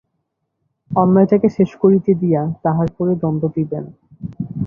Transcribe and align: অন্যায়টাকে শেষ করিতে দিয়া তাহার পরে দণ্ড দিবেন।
অন্যায়টাকে 0.91 1.47
শেষ 1.49 1.71
করিতে 1.75 2.11
দিয়া 2.13 2.41
তাহার 2.63 2.87
পরে 2.97 3.13
দণ্ড 3.15 3.41
দিবেন। 3.55 3.85